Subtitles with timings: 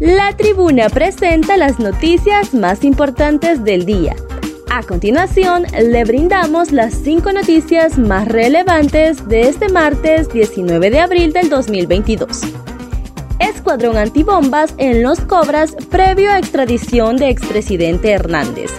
[0.00, 4.14] La tribuna presenta las noticias más importantes del día.
[4.68, 11.32] A continuación, le brindamos las cinco noticias más relevantes de este martes 19 de abril
[11.32, 12.42] del 2022.
[13.38, 18.70] Escuadrón antibombas en Los Cobras previo a extradición de expresidente Hernández.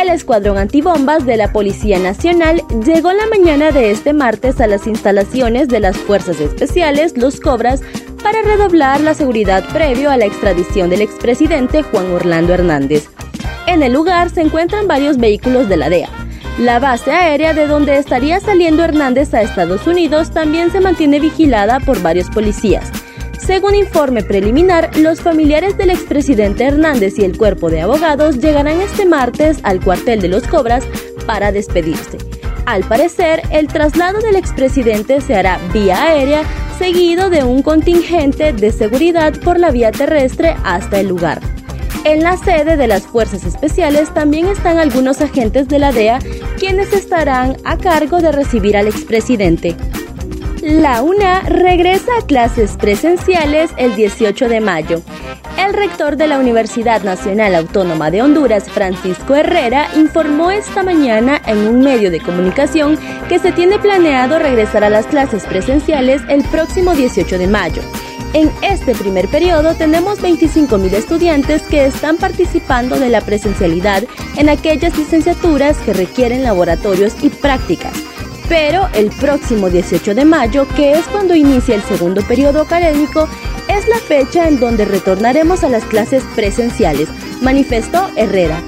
[0.00, 4.86] El escuadrón antibombas de la Policía Nacional llegó la mañana de este martes a las
[4.86, 7.82] instalaciones de las Fuerzas Especiales Los Cobras
[8.28, 13.08] para redoblar la seguridad previo a la extradición del expresidente Juan Orlando Hernández.
[13.66, 16.10] En el lugar se encuentran varios vehículos de la DEA.
[16.58, 21.80] La base aérea de donde estaría saliendo Hernández a Estados Unidos también se mantiene vigilada
[21.80, 22.92] por varios policías.
[23.38, 29.06] Según informe preliminar, los familiares del expresidente Hernández y el cuerpo de abogados llegarán este
[29.06, 30.84] martes al cuartel de los Cobras
[31.24, 32.18] para despedirse.
[32.66, 36.42] Al parecer, el traslado del expresidente se hará vía aérea
[36.78, 41.40] seguido de un contingente de seguridad por la vía terrestre hasta el lugar.
[42.04, 46.20] En la sede de las Fuerzas Especiales también están algunos agentes de la DEA
[46.56, 49.76] quienes estarán a cargo de recibir al expresidente.
[50.62, 55.02] La UNA regresa a clases presenciales el 18 de mayo.
[55.56, 61.58] El rector de la Universidad Nacional Autónoma de Honduras, Francisco Herrera, informó esta mañana en
[61.58, 66.94] un medio de comunicación que se tiene planeado regresar a las clases presenciales el próximo
[66.94, 67.82] 18 de mayo.
[68.32, 74.02] En este primer periodo tenemos 25.000 estudiantes que están participando de la presencialidad
[74.36, 77.92] en aquellas licenciaturas que requieren laboratorios y prácticas
[78.48, 83.28] pero el próximo 18 de mayo, que es cuando inicia el segundo periodo académico,
[83.68, 87.08] es la fecha en donde retornaremos a las clases presenciales,
[87.42, 88.60] manifestó Herrera.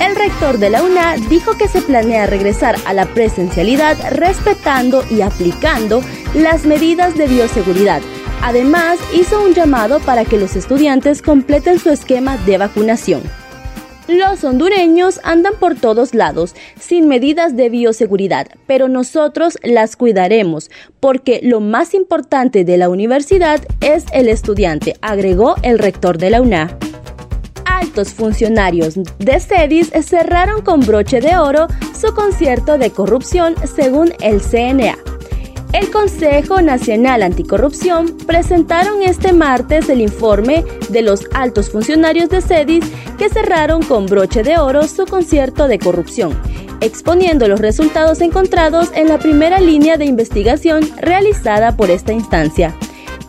[0.00, 5.20] El rector de la UNA dijo que se planea regresar a la presencialidad respetando y
[5.20, 6.02] aplicando
[6.34, 8.00] las medidas de bioseguridad.
[8.42, 13.22] Además, hizo un llamado para que los estudiantes completen su esquema de vacunación.
[14.10, 21.38] Los hondureños andan por todos lados, sin medidas de bioseguridad, pero nosotros las cuidaremos, porque
[21.44, 26.76] lo más importante de la universidad es el estudiante, agregó el rector de la UNA.
[27.64, 34.40] Altos funcionarios de CEDIS cerraron con broche de oro su concierto de corrupción según el
[34.40, 35.09] CNA.
[35.72, 42.84] El Consejo Nacional Anticorrupción presentaron este martes el informe de los altos funcionarios de CEDIS
[43.18, 46.36] que cerraron con broche de oro su concierto de corrupción,
[46.80, 52.74] exponiendo los resultados encontrados en la primera línea de investigación realizada por esta instancia.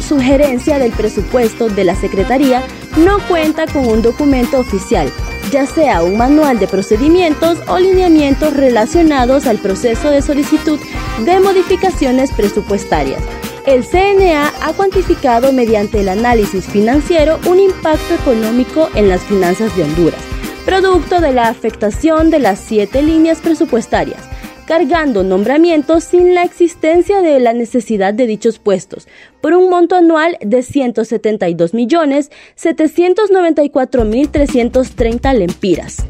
[0.00, 2.62] sugerencia del presupuesto de la Secretaría
[2.96, 5.12] no cuenta con un documento oficial,
[5.52, 10.80] ya sea un manual de procedimientos o lineamientos relacionados al proceso de solicitud
[11.24, 13.22] de modificaciones presupuestarias.
[13.66, 19.84] El CNA ha cuantificado mediante el análisis financiero un impacto económico en las finanzas de
[19.84, 20.20] Honduras,
[20.64, 24.31] producto de la afectación de las siete líneas presupuestarias,
[24.66, 29.08] cargando nombramientos sin la existencia de la necesidad de dichos puestos,
[29.40, 36.06] por un monto anual de 172 millones 794 mil 330 lempiras.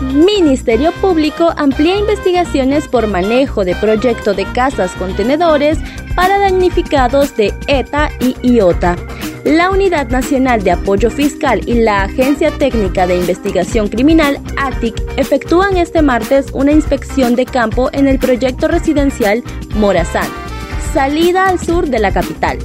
[0.00, 5.78] Ministerio Público amplía investigaciones por manejo de proyecto de casas contenedores
[6.14, 8.96] para damnificados de ETA y IOTA.
[9.44, 15.76] La Unidad Nacional de Apoyo Fiscal y la Agencia Técnica de Investigación Criminal, ATIC, efectúan
[15.76, 19.44] este martes una inspección de campo en el proyecto residencial
[19.76, 20.28] Morazán,
[20.92, 22.58] salida al sur de la capital.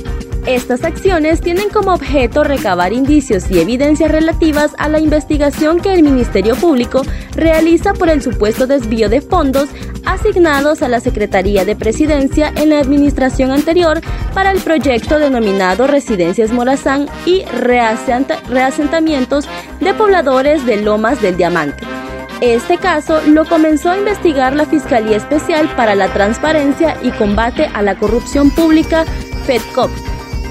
[0.47, 6.01] Estas acciones tienen como objeto recabar indicios y evidencias relativas a la investigación que el
[6.01, 7.03] Ministerio Público
[7.35, 9.69] realiza por el supuesto desvío de fondos
[10.03, 14.01] asignados a la Secretaría de Presidencia en la administración anterior
[14.33, 19.47] para el proyecto denominado Residencias Morazán y reasentamientos
[19.79, 21.83] de pobladores de Lomas del Diamante.
[22.41, 27.83] Este caso lo comenzó a investigar la Fiscalía Especial para la Transparencia y Combate a
[27.83, 29.05] la Corrupción Pública,
[29.45, 29.91] FEDCOP,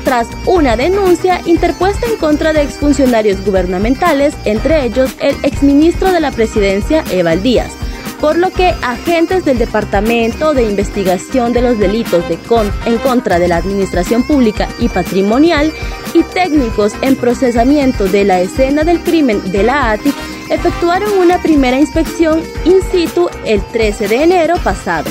[0.04, 6.30] tras una denuncia interpuesta en contra de exfuncionarios gubernamentales, entre ellos el exministro de la
[6.30, 7.72] Presidencia, Eval Díaz,
[8.20, 12.38] por lo que agentes del Departamento de Investigación de los Delitos de
[12.86, 15.72] en contra de la Administración Pública y Patrimonial
[16.14, 20.14] y técnicos en procesamiento de la escena del crimen de la ATIC
[20.50, 25.10] efectuaron una primera inspección in situ el 13 de enero pasado.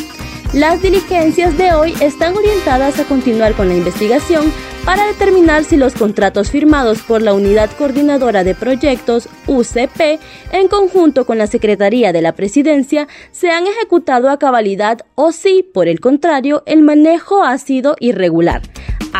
[0.54, 4.52] Las diligencias de hoy están orientadas a continuar con la investigación
[4.90, 10.20] para determinar si los contratos firmados por la Unidad Coordinadora de Proyectos, UCP,
[10.52, 15.62] en conjunto con la Secretaría de la Presidencia, se han ejecutado a cabalidad o si,
[15.62, 18.64] por el contrario, el manejo ha sido irregular.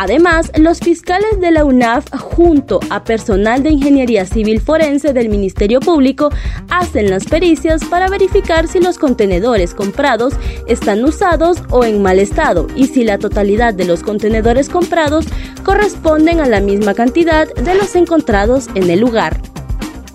[0.02, 5.78] Además, los fiscales de la UNAF, junto a personal de Ingeniería Civil Forense del Ministerio
[5.78, 6.30] Público,
[6.70, 10.32] hacen las pericias para verificar si los contenedores comprados
[10.66, 15.26] están usados o en mal estado y si la totalidad de los contenedores comprados
[15.64, 19.49] corresponden a la misma cantidad de los encontrados en el lugar.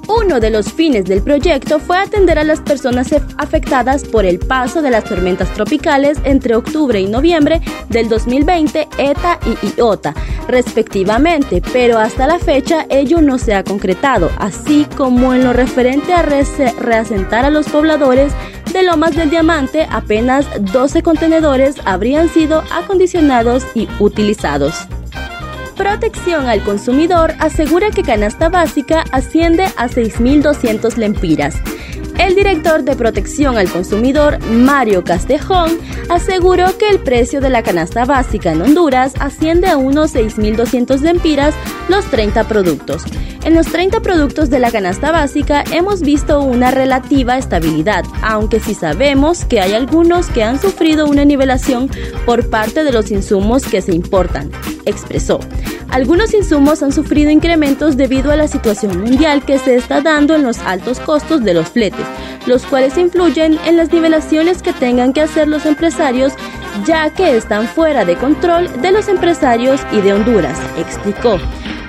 [0.08, 4.82] Uno de los fines del proyecto fue atender a las personas afectadas por el paso
[4.82, 10.14] de las tormentas tropicales entre octubre y noviembre del 2020, ETA y IOTA,
[10.48, 16.14] respectivamente, pero hasta la fecha ello no se ha concretado, así como en lo referente
[16.14, 18.32] a reasentar a los pobladores
[18.72, 24.88] de Lomas del Diamante, apenas 12 contenedores habrían sido acondicionados y utilizados.
[25.76, 31.56] Protección al consumidor asegura que canasta básica asciende a 6.200 lempiras.
[32.18, 35.78] El director de protección al consumidor, Mario Castejón,
[36.10, 41.54] aseguró que el precio de la canasta básica en Honduras asciende a unos 6.200 lempiras
[41.90, 43.04] los 30 productos.
[43.44, 48.74] En los 30 productos de la canasta básica hemos visto una relativa estabilidad, aunque sí
[48.74, 51.90] sabemos que hay algunos que han sufrido una nivelación
[52.26, 54.50] por parte de los insumos que se importan,
[54.86, 55.40] expresó.
[55.90, 60.44] Algunos insumos han sufrido incrementos debido a la situación mundial que se está dando en
[60.44, 62.06] los altos costos de los fletes,
[62.46, 66.34] los cuales influyen en las nivelaciones que tengan que hacer los empresarios
[66.86, 71.40] ya que están fuera de control de los empresarios y de Honduras, explicó.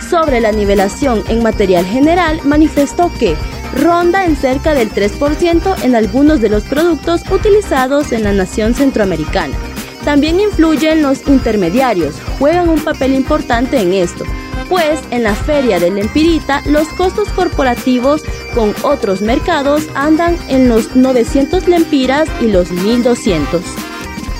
[0.08, 3.36] Sobre la nivelación en material general, manifestó que
[3.74, 9.56] ronda en cerca del 3% en algunos de los productos utilizados en la nación centroamericana.
[10.04, 14.24] También influyen los intermediarios, juegan un papel importante en esto,
[14.68, 18.22] pues en la feria del Empirita los costos corporativos
[18.54, 23.62] con otros mercados andan en los 900 lempiras y los 1200.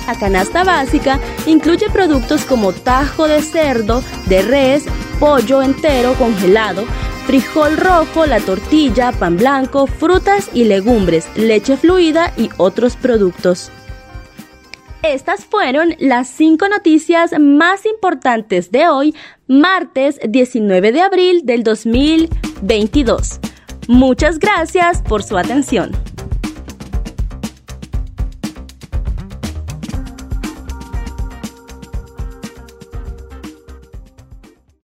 [0.07, 4.85] La canasta básica incluye productos como tajo de cerdo, de res,
[5.19, 6.85] pollo entero congelado,
[7.25, 13.69] frijol rojo, la tortilla, pan blanco, frutas y legumbres, leche fluida y otros productos.
[15.03, 19.15] Estas fueron las cinco noticias más importantes de hoy,
[19.47, 23.39] martes 19 de abril del 2022.
[23.87, 25.91] Muchas gracias por su atención.